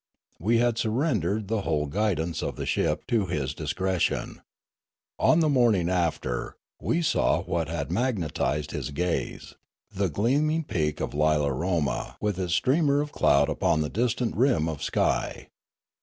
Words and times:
We 0.39 0.57
had 0.57 0.79
surrendered 0.79 1.47
the 1.47 1.61
whole 1.61 1.85
guidance 1.85 2.41
of 2.41 2.55
the 2.55 2.65
ship 2.65 3.05
to 3.09 3.27
his 3.27 3.53
discretion. 3.53 4.41
On 5.19 5.41
the 5.41 5.47
morning 5.47 5.89
after, 5.91 6.55
we 6.81 7.03
saw 7.03 7.43
what 7.43 7.67
had 7.69 7.91
magnetised 7.91 8.71
his 8.71 8.89
gaze; 8.89 9.53
the 9.93 10.09
gleaming 10.09 10.63
peak 10.63 11.01
of 11.01 11.13
Lilaroma 11.13 12.17
with 12.19 12.39
its 12.39 12.53
streamer 12.55 12.99
of 12.99 13.11
cloud 13.11 13.47
upon 13.47 13.81
the 13.81 13.89
distant 13.89 14.35
rim 14.35 14.67
of 14.67 14.81
sk} 14.81 14.97